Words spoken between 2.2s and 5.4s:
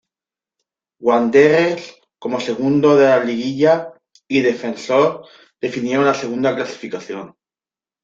segundo de la Liguilla, y Defensor,